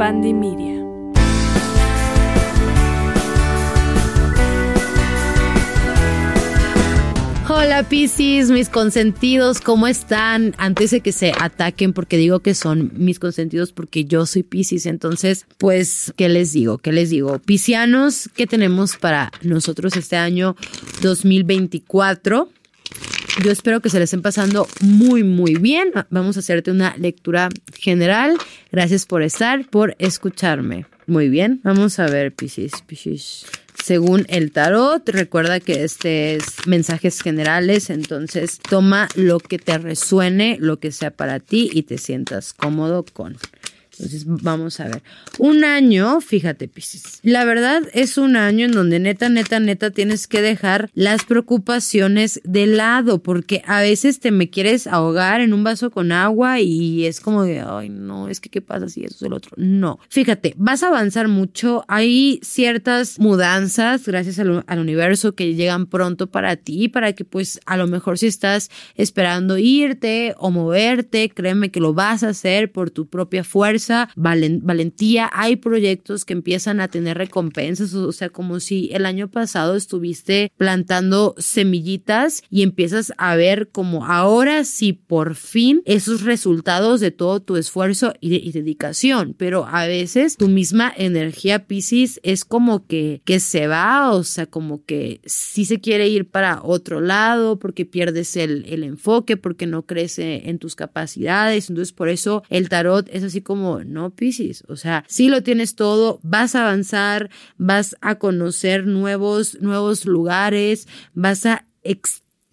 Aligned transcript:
Pandemia. 0.00 0.82
Hola 7.50 7.86
Piscis, 7.86 8.48
mis 8.48 8.70
consentidos, 8.70 9.60
¿cómo 9.60 9.86
están? 9.86 10.54
Antes 10.56 10.92
de 10.92 11.02
que 11.02 11.12
se 11.12 11.34
ataquen, 11.38 11.92
porque 11.92 12.16
digo 12.16 12.40
que 12.40 12.54
son 12.54 12.90
mis 12.94 13.18
consentidos 13.18 13.72
porque 13.72 14.06
yo 14.06 14.24
soy 14.24 14.42
Piscis, 14.42 14.86
entonces, 14.86 15.44
pues, 15.58 16.14
¿qué 16.16 16.30
les 16.30 16.54
digo? 16.54 16.78
¿Qué 16.78 16.92
les 16.92 17.10
digo? 17.10 17.38
Piscianos, 17.38 18.30
¿qué 18.34 18.46
tenemos 18.46 18.96
para 18.96 19.30
nosotros 19.42 19.98
este 19.98 20.16
año 20.16 20.56
2024? 21.02 22.48
Yo 23.42 23.50
espero 23.50 23.80
que 23.80 23.90
se 23.90 23.98
les 23.98 24.08
estén 24.08 24.22
pasando 24.22 24.68
muy, 24.80 25.22
muy 25.24 25.54
bien. 25.54 25.92
Vamos 26.10 26.36
a 26.36 26.40
hacerte 26.40 26.70
una 26.70 26.94
lectura 26.96 27.48
general. 27.74 28.36
Gracias 28.70 29.06
por 29.06 29.22
estar, 29.22 29.66
por 29.66 29.94
escucharme. 29.98 30.86
Muy 31.06 31.28
bien, 31.28 31.60
vamos 31.64 31.98
a 31.98 32.06
ver, 32.06 32.32
Piscis, 32.32 32.72
Piscis 32.86 33.46
según 33.82 34.26
el 34.28 34.52
tarot. 34.52 35.08
Recuerda 35.08 35.60
que 35.60 35.84
este 35.84 36.36
es 36.36 36.66
mensajes 36.66 37.20
generales, 37.20 37.90
entonces 37.90 38.58
toma 38.58 39.08
lo 39.14 39.40
que 39.40 39.58
te 39.58 39.78
resuene, 39.78 40.58
lo 40.60 40.78
que 40.78 40.92
sea 40.92 41.10
para 41.10 41.40
ti 41.40 41.70
y 41.72 41.82
te 41.82 41.98
sientas 41.98 42.52
cómodo 42.52 43.04
con. 43.12 43.36
Entonces, 43.92 44.24
vamos 44.26 44.80
a 44.80 44.84
ver. 44.84 45.02
Un 45.38 45.64
año, 45.64 46.20
fíjate, 46.20 46.68
Pisces. 46.68 47.20
La 47.22 47.44
verdad 47.44 47.82
es 47.92 48.18
un 48.18 48.36
año 48.36 48.66
en 48.66 48.72
donde 48.72 48.98
neta, 48.98 49.28
neta, 49.28 49.60
neta 49.60 49.90
tienes 49.90 50.26
que 50.26 50.42
dejar 50.42 50.90
las 50.94 51.24
preocupaciones 51.24 52.40
de 52.44 52.66
lado, 52.66 53.22
porque 53.22 53.62
a 53.66 53.80
veces 53.80 54.20
te 54.20 54.30
me 54.30 54.48
quieres 54.48 54.86
ahogar 54.86 55.40
en 55.40 55.52
un 55.52 55.64
vaso 55.64 55.90
con 55.90 56.12
agua 56.12 56.60
y 56.60 57.06
es 57.06 57.20
como 57.20 57.42
de, 57.42 57.60
ay, 57.60 57.88
no, 57.88 58.28
es 58.28 58.40
que 58.40 58.48
qué 58.48 58.60
pasa 58.60 58.88
si 58.88 59.04
eso 59.04 59.16
es 59.16 59.22
el 59.22 59.32
otro. 59.32 59.52
No. 59.56 59.98
Fíjate, 60.08 60.54
vas 60.56 60.82
a 60.82 60.88
avanzar 60.88 61.28
mucho. 61.28 61.84
Hay 61.88 62.40
ciertas 62.42 63.18
mudanzas, 63.18 64.06
gracias 64.06 64.38
al, 64.38 64.64
al 64.66 64.78
universo, 64.78 65.34
que 65.34 65.54
llegan 65.54 65.86
pronto 65.86 66.28
para 66.28 66.56
ti, 66.56 66.88
para 66.88 67.12
que 67.12 67.24
pues 67.24 67.60
a 67.66 67.76
lo 67.76 67.86
mejor 67.86 68.18
si 68.18 68.26
estás 68.26 68.70
esperando 68.94 69.58
irte 69.58 70.34
o 70.38 70.50
moverte, 70.50 71.28
créeme 71.30 71.70
que 71.70 71.80
lo 71.80 71.92
vas 71.92 72.22
a 72.22 72.28
hacer 72.28 72.70
por 72.70 72.90
tu 72.90 73.06
propia 73.06 73.44
fuerza 73.44 73.89
valentía. 74.16 75.30
Hay 75.32 75.56
proyectos 75.56 76.24
que 76.24 76.32
empiezan 76.32 76.80
a 76.80 76.88
tener 76.88 77.18
recompensas, 77.18 77.94
o 77.94 78.12
sea, 78.12 78.30
como 78.30 78.60
si 78.60 78.90
el 78.92 79.06
año 79.06 79.30
pasado 79.30 79.76
estuviste 79.76 80.52
plantando 80.56 81.34
semillitas 81.38 82.42
y 82.50 82.62
empiezas 82.62 83.12
a 83.18 83.36
ver 83.36 83.68
como 83.70 84.06
ahora 84.06 84.64
sí 84.64 84.92
por 84.92 85.34
fin 85.34 85.82
esos 85.84 86.22
resultados 86.22 87.00
de 87.00 87.10
todo 87.10 87.40
tu 87.40 87.56
esfuerzo 87.56 88.14
y, 88.20 88.50
dedicación. 88.50 89.34
Pero 89.36 89.66
a 89.66 89.86
veces 89.86 90.36
tu 90.36 90.48
misma 90.48 90.92
energía 90.96 91.66
Pisces 91.66 92.20
es 92.22 92.44
como 92.44 92.86
que, 92.86 93.22
que 93.24 93.40
se 93.40 93.66
va, 93.66 94.12
o 94.12 94.24
sea, 94.24 94.46
como 94.46 94.84
que 94.84 95.20
sí 95.24 95.64
se 95.64 95.80
quiere 95.80 96.08
ir 96.08 96.28
para 96.28 96.62
otro 96.62 97.00
lado 97.00 97.58
porque 97.58 97.84
pierdes 97.84 98.36
el, 98.36 98.64
el 98.68 98.84
enfoque, 98.84 99.36
porque 99.36 99.66
no 99.66 99.86
crece 99.86 100.48
en 100.48 100.58
tus 100.58 100.74
capacidades. 100.74 101.68
Entonces, 101.70 101.92
por 101.92 102.08
eso 102.08 102.42
el 102.48 102.68
tarot 102.68 103.08
es 103.12 103.22
así 103.22 103.40
como 103.40 103.69
no, 103.78 104.10
Piscis. 104.10 104.64
O 104.68 104.76
sea, 104.76 105.04
si 105.08 105.28
lo 105.28 105.42
tienes 105.42 105.74
todo, 105.74 106.20
vas 106.22 106.54
a 106.54 106.62
avanzar, 106.62 107.30
vas 107.56 107.96
a 108.00 108.16
conocer 108.16 108.86
nuevos, 108.86 109.58
nuevos 109.60 110.04
lugares, 110.04 110.88
vas 111.14 111.46
a, 111.46 111.66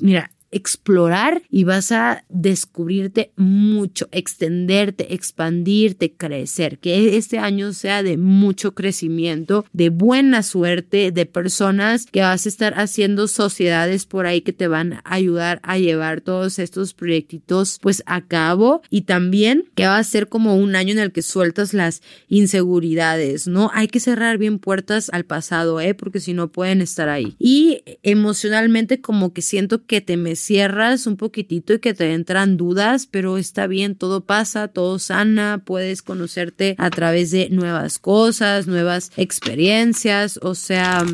mira, 0.00 0.30
explorar 0.50 1.42
y 1.50 1.64
vas 1.64 1.92
a 1.92 2.24
descubrirte 2.28 3.32
mucho, 3.36 4.08
extenderte, 4.12 5.14
expandirte, 5.14 6.12
crecer. 6.12 6.78
Que 6.78 7.16
este 7.16 7.38
año 7.38 7.72
sea 7.72 8.02
de 8.02 8.16
mucho 8.16 8.74
crecimiento, 8.74 9.64
de 9.72 9.90
buena 9.90 10.42
suerte, 10.42 11.10
de 11.10 11.26
personas 11.26 12.06
que 12.06 12.20
vas 12.20 12.46
a 12.46 12.48
estar 12.48 12.78
haciendo 12.78 13.28
sociedades 13.28 14.06
por 14.06 14.26
ahí 14.26 14.40
que 14.40 14.52
te 14.52 14.68
van 14.68 14.94
a 14.94 15.02
ayudar 15.04 15.60
a 15.62 15.78
llevar 15.78 16.20
todos 16.20 16.58
estos 16.58 16.94
proyectitos 16.94 17.78
pues 17.80 18.02
a 18.06 18.26
cabo 18.26 18.82
y 18.90 19.02
también 19.02 19.64
que 19.74 19.86
va 19.86 19.98
a 19.98 20.04
ser 20.04 20.28
como 20.28 20.56
un 20.56 20.76
año 20.76 20.92
en 20.92 20.98
el 20.98 21.12
que 21.12 21.22
sueltas 21.22 21.74
las 21.74 22.02
inseguridades, 22.28 23.46
¿no? 23.46 23.70
Hay 23.74 23.88
que 23.88 24.00
cerrar 24.00 24.38
bien 24.38 24.58
puertas 24.58 25.10
al 25.12 25.24
pasado, 25.24 25.80
¿eh? 25.80 25.94
Porque 25.94 26.20
si 26.20 26.32
no 26.32 26.52
pueden 26.52 26.80
estar 26.80 27.08
ahí. 27.08 27.34
Y 27.38 27.82
emocionalmente 28.02 29.00
como 29.00 29.32
que 29.32 29.42
siento 29.42 29.84
que 29.86 30.00
te 30.00 30.16
me 30.16 30.35
cierras 30.36 31.06
un 31.06 31.16
poquitito 31.16 31.74
y 31.74 31.80
que 31.80 31.94
te 31.94 32.12
entran 32.12 32.56
dudas, 32.56 33.06
pero 33.10 33.38
está 33.38 33.66
bien, 33.66 33.96
todo 33.96 34.24
pasa, 34.24 34.68
todo 34.68 34.98
sana, 34.98 35.62
puedes 35.64 36.02
conocerte 36.02 36.74
a 36.78 36.90
través 36.90 37.30
de 37.30 37.48
nuevas 37.50 37.98
cosas, 37.98 38.66
nuevas 38.66 39.10
experiencias, 39.16 40.38
o 40.42 40.54
sea, 40.54 41.04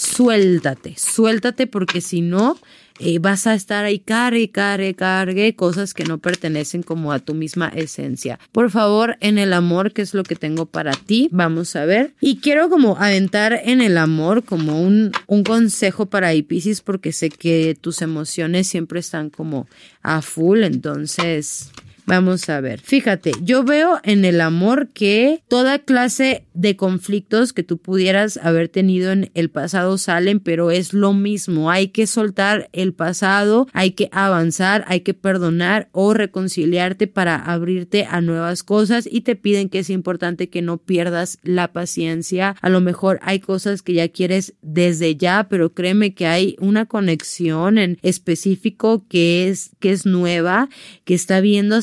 suéltate, 0.00 0.94
suéltate 0.96 1.66
porque 1.66 2.00
si 2.00 2.22
no, 2.22 2.56
eh, 3.00 3.18
vas 3.18 3.46
a 3.46 3.54
estar 3.54 3.84
ahí 3.84 3.98
cargue, 3.98 4.50
cargue, 4.50 4.94
cargue 4.94 5.54
cosas 5.54 5.92
que 5.92 6.04
no 6.04 6.18
pertenecen 6.18 6.82
como 6.82 7.12
a 7.12 7.18
tu 7.18 7.34
misma 7.34 7.68
esencia. 7.68 8.38
Por 8.50 8.70
favor, 8.70 9.18
en 9.20 9.36
el 9.36 9.52
amor, 9.52 9.92
¿qué 9.92 10.00
es 10.00 10.14
lo 10.14 10.22
que 10.22 10.36
tengo 10.36 10.64
para 10.64 10.92
ti? 10.92 11.28
Vamos 11.32 11.76
a 11.76 11.84
ver. 11.84 12.14
Y 12.20 12.38
quiero 12.38 12.70
como 12.70 12.96
aventar 12.96 13.60
en 13.62 13.82
el 13.82 13.98
amor 13.98 14.42
como 14.42 14.80
un, 14.80 15.12
un 15.26 15.44
consejo 15.44 16.06
para 16.06 16.30
Pisces 16.48 16.80
porque 16.80 17.12
sé 17.12 17.28
que 17.28 17.76
tus 17.78 18.00
emociones 18.00 18.68
siempre 18.68 19.00
están 19.00 19.28
como 19.28 19.68
a 20.02 20.22
full, 20.22 20.62
entonces 20.62 21.72
Vamos 22.10 22.48
a 22.48 22.60
ver. 22.60 22.80
Fíjate, 22.80 23.30
yo 23.40 23.62
veo 23.62 24.00
en 24.02 24.24
el 24.24 24.40
amor 24.40 24.88
que 24.88 25.44
toda 25.46 25.78
clase 25.78 26.44
de 26.54 26.74
conflictos 26.74 27.52
que 27.52 27.62
tú 27.62 27.78
pudieras 27.78 28.36
haber 28.42 28.68
tenido 28.68 29.12
en 29.12 29.30
el 29.34 29.48
pasado 29.48 29.96
salen, 29.96 30.40
pero 30.40 30.72
es 30.72 30.92
lo 30.92 31.12
mismo. 31.12 31.70
Hay 31.70 31.88
que 31.88 32.08
soltar 32.08 32.68
el 32.72 32.94
pasado, 32.94 33.68
hay 33.72 33.92
que 33.92 34.08
avanzar, 34.10 34.84
hay 34.88 35.02
que 35.02 35.14
perdonar 35.14 35.88
o 35.92 36.12
reconciliarte 36.12 37.06
para 37.06 37.36
abrirte 37.36 38.04
a 38.10 38.20
nuevas 38.20 38.64
cosas 38.64 39.08
y 39.08 39.20
te 39.20 39.36
piden 39.36 39.68
que 39.68 39.78
es 39.78 39.88
importante 39.88 40.48
que 40.48 40.62
no 40.62 40.78
pierdas 40.78 41.38
la 41.44 41.72
paciencia. 41.72 42.56
A 42.60 42.70
lo 42.70 42.80
mejor 42.80 43.20
hay 43.22 43.38
cosas 43.38 43.82
que 43.82 43.94
ya 43.94 44.08
quieres 44.08 44.54
desde 44.62 45.14
ya, 45.14 45.46
pero 45.48 45.74
créeme 45.74 46.12
que 46.12 46.26
hay 46.26 46.56
una 46.58 46.86
conexión 46.86 47.78
en 47.78 47.98
específico 48.02 49.04
que 49.08 49.48
es 49.48 49.70
que 49.78 49.92
es 49.92 50.06
nueva, 50.06 50.68
que 51.04 51.14
está 51.14 51.40
viendo 51.40 51.82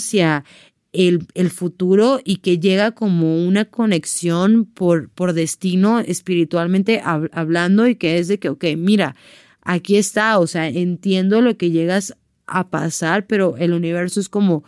el, 0.94 1.50
futuro 1.50 2.20
y 2.24 2.38
que 2.38 2.60
llega 2.60 2.92
como 2.92 3.46
una 3.46 3.66
conexión 3.66 4.66
por, 4.66 5.10
por 5.10 5.34
destino 5.34 6.00
espiritualmente 6.00 7.02
hablando 7.04 7.88
y 7.88 7.96
que 7.96 8.18
es 8.18 8.28
de 8.28 8.40
que, 8.40 8.50
ok, 8.50 8.66
mira, 8.78 9.16
aquí 9.62 9.98
está, 9.98 10.40
o 10.40 10.48
sea, 10.48 10.68
entiendo 10.68 11.42
lo 11.42 11.58
que 11.58 11.72
llegas 11.72 12.16
a 12.48 12.70
pasar, 12.70 13.28
pero 13.28 13.58
el 13.58 13.74
universo 13.74 14.20
es 14.20 14.30
como, 14.30 14.64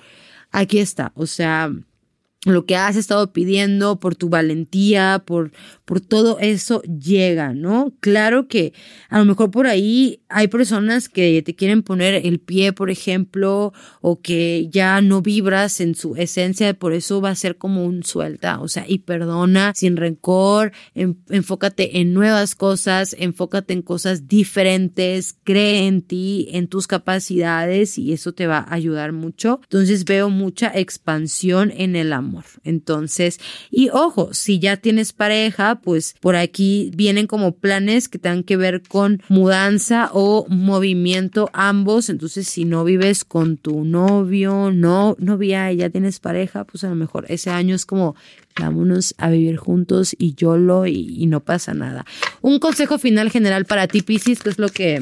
aquí 0.52 0.80
está, 0.80 1.12
o 1.16 1.26
sea, 1.26 1.72
lo 2.46 2.66
que 2.66 2.78
has 2.78 2.96
estado 2.96 3.34
pidiendo, 3.34 4.00
por 4.00 4.16
tu 4.16 4.30
valentía, 4.30 5.24
por, 5.26 5.52
por 5.84 6.00
todo 6.00 6.40
eso 6.40 6.82
llega, 6.84 7.54
¿no? 7.54 7.92
Claro 8.00 8.48
que 8.48 8.72
a 9.10 9.20
lo 9.20 9.26
mejor 9.26 9.52
por 9.52 9.68
ahí 9.68 10.22
hay 10.30 10.48
personas 10.48 11.10
que 11.10 11.42
te 11.42 11.54
quieren 11.56 11.84
poner 11.84 12.26
el 12.26 12.40
pie, 12.40 12.72
por 12.72 12.92
ejemplo, 12.92 13.74
o 14.00 14.22
que 14.22 14.70
ya 14.72 15.02
no 15.02 15.22
vibras 15.22 15.82
en 15.82 15.96
su 15.96 16.16
esencia, 16.16 16.74
por 16.74 16.94
eso 16.94 17.20
va 17.20 17.32
a 17.32 17.36
ser 17.36 17.58
como 17.58 17.86
un 17.86 18.04
suelta, 18.04 18.62
o 18.62 18.70
sea, 18.70 18.86
y 18.88 19.00
perdona 19.00 19.74
sin 19.76 19.98
rencor, 19.98 20.72
enfócate 20.96 22.00
en 22.00 22.14
nuevas 22.14 22.56
cosas, 22.56 23.18
enfócate 23.20 23.74
en 23.74 23.82
cosas 23.82 24.30
diferentes, 24.30 25.36
cree 25.44 25.88
en 25.88 26.04
ti, 26.04 26.48
en 26.52 26.70
tus 26.70 26.88
capacidades 26.88 27.98
y 27.98 28.14
eso 28.14 28.32
te 28.32 28.48
va 28.48 28.60
a 28.60 28.74
ayudar 28.74 29.12
mucho. 29.12 29.60
Entonces 29.64 30.06
veo 30.06 30.30
mucha 30.30 30.72
expansión 30.74 31.74
en 31.76 31.98
el 31.98 32.14
amor 32.14 32.29
entonces, 32.64 33.40
y 33.72 33.90
ojo, 33.90 34.34
si 34.34 34.60
ya 34.60 34.78
tienes 34.78 35.14
pareja, 35.14 35.80
pues 35.82 36.16
por 36.20 36.36
aquí 36.36 36.92
vienen 36.96 37.28
como 37.28 37.56
planes 37.56 38.10
que 38.10 38.20
tengan 38.20 38.44
que 38.44 38.58
ver 38.58 38.82
con 38.82 39.22
mudanza 39.30 40.10
o 40.14 40.46
movimiento 40.50 41.50
ambos. 41.54 42.10
Entonces, 42.10 42.48
si 42.48 42.66
no 42.66 42.84
vives 42.84 43.24
con 43.26 43.58
tu 43.58 43.84
novio, 43.84 44.72
no, 44.72 45.16
novia 45.20 45.72
y 45.72 45.78
ya 45.78 45.90
tienes 45.90 46.20
pareja, 46.20 46.64
pues 46.64 46.84
a 46.84 46.90
lo 46.90 46.96
mejor 46.96 47.26
ese 47.30 47.50
año 47.50 47.76
es 47.76 47.86
como 47.86 48.16
vámonos 48.60 49.16
a 49.18 49.30
vivir 49.30 49.58
juntos 49.58 50.16
y 50.18 50.34
YOLO 50.36 50.86
y, 50.86 51.16
y 51.18 51.28
no 51.28 51.40
pasa 51.40 51.74
nada. 51.74 52.06
Un 52.42 52.60
consejo 52.60 53.00
final 53.00 53.30
general 53.32 53.66
para 53.66 53.88
ti, 53.88 54.02
Pisces, 54.02 54.42
que 54.42 54.50
es 54.50 54.60
lo 54.60 54.70
que 54.70 55.00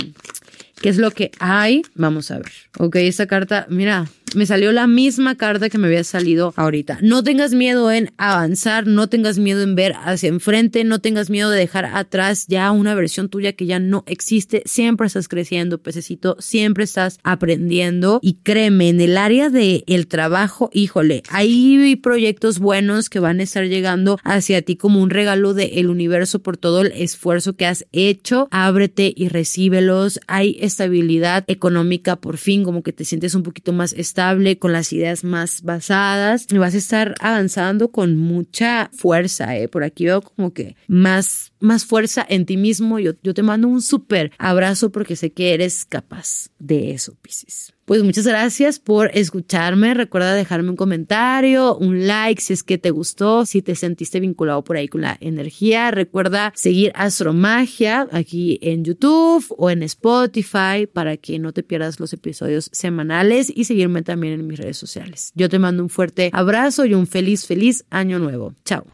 ¿Qué 0.82 0.90
es 0.90 0.98
lo 0.98 1.12
que 1.12 1.32
hay? 1.40 1.82
Vamos 1.96 2.30
a 2.30 2.38
ver. 2.38 2.52
Ok, 2.78 2.98
esta 2.98 3.26
carta, 3.26 3.66
mira, 3.70 4.06
me 4.36 4.46
salió 4.46 4.72
la 4.72 4.88
misma 4.88 5.36
carta 5.36 5.70
que 5.70 5.78
me 5.78 5.88
había 5.88 6.04
salido 6.04 6.54
ahorita. 6.56 7.00
No 7.02 7.24
tengas 7.24 7.54
miedo 7.54 7.92
en 7.92 8.12
avanzar, 8.18 8.88
no 8.88 9.08
tengas 9.08 9.38
miedo 9.40 9.62
en 9.64 9.76
ver 9.76 9.94
hacia 10.04 10.30
enfrente, 10.30 10.84
no 10.84 11.00
tengas 11.00 11.30
miedo 11.30 11.50
de 11.50 11.60
dejar 11.60 11.86
atrás 11.86 12.46
ya 12.48 12.72
una 12.72 12.96
versión 12.96 13.30
tuya 13.30 13.54
que 13.54 13.66
ya 13.66 13.80
no 13.80 14.04
existe. 14.08 14.64
Siempre 14.66 15.08
estás 15.08 15.28
creciendo, 15.28 15.78
pececito, 15.82 16.36
siempre 16.40 16.84
estás 16.84 17.20
aprendiendo 17.24 18.20
y 18.22 18.36
créeme, 18.44 18.90
en 18.90 19.02
el 19.02 19.18
área 19.18 19.50
del 19.50 19.84
el 19.88 20.08
trabajo, 20.08 20.70
híjole, 20.74 21.24
hay 21.30 21.96
proyectos 21.98 22.60
buenos 22.60 23.10
que 23.10 23.20
van 23.20 23.40
a 23.40 23.44
estar 23.44 23.66
llegando 23.66 24.20
hacia 24.24 24.62
ti 24.62 24.76
como 24.76 25.02
un 25.02 25.10
regalo 25.10 25.54
del 25.54 25.90
universo 25.90 26.40
por 26.40 26.58
todo 26.58 26.82
el 26.82 26.92
esfuerzo 26.92 27.56
que 27.56 27.66
has 27.66 27.86
hecho. 27.92 28.48
Ábrete 28.52 29.14
y 29.16 29.30
recíbelos. 29.30 30.20
Hay 30.28 30.58
estabilidad 30.60 31.44
económica 31.48 32.18
por 32.18 32.38
fin, 32.38 32.64
como 32.64 32.84
que 32.84 32.94
te 32.94 33.06
sientes 33.06 33.36
un 33.36 33.44
poquito 33.44 33.74
más 33.74 33.94
estable, 33.94 34.17
con 34.58 34.74
las 34.74 34.94
ideas 34.94 35.24
más 35.24 35.62
basadas 35.62 36.48
y 36.50 36.58
vas 36.58 36.74
a 36.74 36.78
estar 36.78 37.16
avanzando 37.20 37.92
con 37.92 38.16
mucha 38.16 38.90
fuerza, 38.94 39.56
¿eh? 39.56 39.68
Por 39.68 39.84
aquí 39.84 40.06
veo 40.06 40.22
como 40.22 40.54
que 40.54 40.76
más, 40.88 41.54
más 41.60 41.86
fuerza 41.86 42.26
en 42.28 42.46
ti 42.46 42.58
mismo. 42.58 42.98
Yo, 42.98 43.14
yo 43.22 43.34
te 43.36 43.44
mando 43.44 43.68
un 43.68 43.82
súper 43.82 44.32
abrazo 44.40 44.92
porque 44.92 45.16
sé 45.16 45.32
que 45.32 45.54
eres 45.54 45.86
capaz 45.86 46.50
de 46.58 46.92
eso, 46.92 47.16
Piscis. 47.22 47.77
Pues 47.88 48.04
muchas 48.04 48.28
gracias 48.28 48.80
por 48.80 49.12
escucharme. 49.14 49.94
Recuerda 49.94 50.34
dejarme 50.34 50.72
un 50.72 50.76
comentario, 50.76 51.78
un 51.78 52.06
like 52.06 52.42
si 52.42 52.52
es 52.52 52.62
que 52.62 52.78
te 52.78 52.92
gustó, 52.92 53.46
si 53.46 53.62
te 53.62 53.76
sentiste 53.76 54.20
vinculado 54.20 54.62
por 54.66 54.76
ahí 54.76 54.90
con 54.90 55.00
la 55.00 55.16
energía. 55.22 55.90
Recuerda 55.92 56.52
seguir 56.54 56.92
Astromagia 56.96 58.10
aquí 58.12 58.60
en 58.62 58.84
YouTube 58.84 59.46
o 59.58 59.70
en 59.70 59.84
Spotify 59.84 60.86
para 60.92 61.16
que 61.16 61.40
no 61.40 61.54
te 61.54 61.64
pierdas 61.64 61.98
los 62.02 62.12
episodios 62.12 62.70
semanales 62.74 63.50
y 63.56 63.64
seguirme 63.64 64.02
también 64.02 64.34
en 64.34 64.48
mis 64.48 64.60
redes 64.60 64.76
sociales. 64.76 65.32
Yo 65.36 65.48
te 65.48 65.58
mando 65.58 65.82
un 65.82 65.90
fuerte 65.90 66.30
abrazo 66.34 66.86
y 66.86 66.94
un 66.94 67.08
feliz, 67.08 67.46
feliz 67.46 67.86
año 67.90 68.20
nuevo. 68.20 68.54
Chao. 68.66 68.86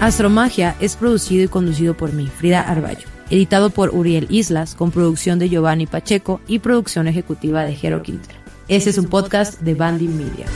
Astromagia 0.00 0.74
es 0.80 0.96
producido 0.96 1.44
y 1.44 1.48
conducido 1.48 1.96
por 1.96 2.12
mí, 2.12 2.26
Frida 2.26 2.62
Arballo 2.62 3.17
editado 3.30 3.70
por 3.70 3.94
Uriel 3.94 4.26
Islas, 4.30 4.74
con 4.74 4.90
producción 4.90 5.38
de 5.38 5.48
Giovanni 5.48 5.86
Pacheco 5.86 6.40
y 6.46 6.58
producción 6.60 7.08
ejecutiva 7.08 7.64
de 7.64 7.74
Jero 7.74 8.02
Quinter. 8.02 8.36
Ese 8.68 8.90
es 8.90 8.98
un 8.98 9.06
podcast 9.06 9.60
de 9.60 9.74
Bandy 9.74 10.08
Media. 10.08 10.46